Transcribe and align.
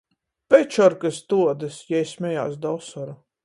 "Pečorkys 0.53 1.21
tuodys!" 1.33 1.79
jei 1.95 2.03
smejās 2.15 2.61
da 2.65 2.77
osoru. 2.83 3.19